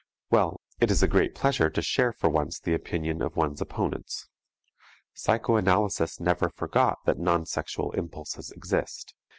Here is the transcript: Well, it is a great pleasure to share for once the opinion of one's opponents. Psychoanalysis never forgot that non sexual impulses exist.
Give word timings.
Well, 0.31 0.59
it 0.79 0.89
is 0.89 1.03
a 1.03 1.07
great 1.07 1.35
pleasure 1.35 1.69
to 1.69 1.81
share 1.83 2.11
for 2.11 2.27
once 2.27 2.59
the 2.59 2.73
opinion 2.73 3.21
of 3.21 3.35
one's 3.35 3.61
opponents. 3.61 4.27
Psychoanalysis 5.13 6.19
never 6.19 6.49
forgot 6.49 6.97
that 7.05 7.19
non 7.19 7.45
sexual 7.45 7.91
impulses 7.91 8.49
exist. 8.51 9.13